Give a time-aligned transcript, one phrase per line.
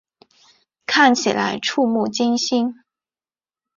[0.87, 2.73] 看起来怵目惊心